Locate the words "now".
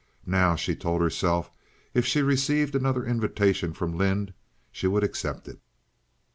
0.25-0.55